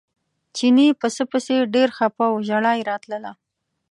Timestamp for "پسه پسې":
0.99-1.55